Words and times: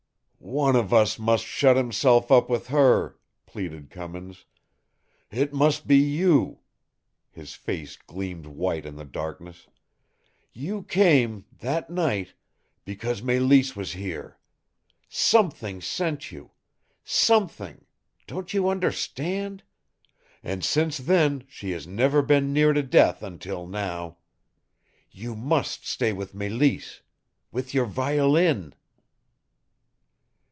"One 0.43 0.75
of 0.75 0.91
us 0.91 1.19
must 1.19 1.45
shut 1.45 1.77
himself 1.77 2.31
up 2.31 2.49
with 2.49 2.67
her," 2.67 3.19
pleaded 3.45 3.91
Cummins. 3.91 4.45
"It 5.29 5.53
must 5.53 5.85
be 5.85 5.97
you." 5.97 6.61
His 7.29 7.53
face 7.53 7.95
gleamed 7.95 8.47
white 8.47 8.83
in 8.83 8.95
the 8.95 9.05
darkness. 9.05 9.67
"You 10.51 10.81
came 10.81 11.45
that 11.59 11.91
night 11.91 12.33
because 12.85 13.21
Mélisse 13.21 13.75
was 13.75 13.93
here. 13.93 14.39
SOMETHING 15.09 15.79
sent 15.81 16.31
you 16.31 16.49
SOMETHING 17.03 17.85
don't 18.25 18.51
you 18.51 18.67
understand? 18.67 19.61
And 20.41 20.65
since 20.65 20.97
then 20.97 21.45
she 21.47 21.69
has 21.69 21.85
never 21.85 22.23
been 22.23 22.51
near 22.51 22.73
to 22.73 22.81
death 22.83 23.21
until 23.21 23.67
now. 23.67 24.17
You 25.11 25.35
must 25.35 25.87
stay 25.87 26.11
with 26.11 26.33
Mélisse 26.33 27.01
WITH 27.51 27.75
YOUR 27.75 27.85
VIOLIN!" 27.85 28.73